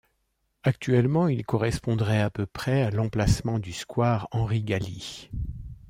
[0.63, 5.29] Actuellement, il correspondrait à peu près à l'emplacement du square Henri-Galli.